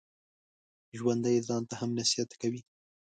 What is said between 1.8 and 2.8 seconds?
نصیحت کوي